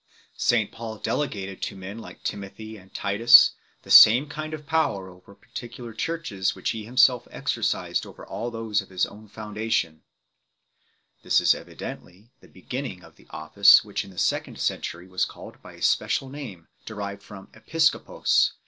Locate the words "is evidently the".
11.39-12.47